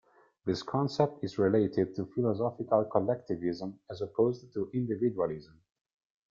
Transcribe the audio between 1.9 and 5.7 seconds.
to philosophical collectivism as opposed to individualism.